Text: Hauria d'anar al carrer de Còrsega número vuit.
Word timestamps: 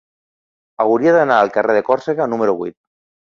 Hauria 0.85 1.13
d'anar 1.17 1.37
al 1.41 1.53
carrer 1.57 1.77
de 1.79 1.83
Còrsega 1.91 2.29
número 2.33 2.57
vuit. 2.63 2.79